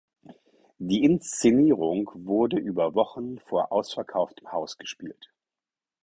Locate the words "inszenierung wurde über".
1.03-2.95